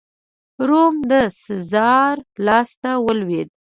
روم 0.67 0.95
د 1.09 1.11
سزار 1.45 2.15
لاسته 2.45 2.91
ولوېد. 3.05 3.49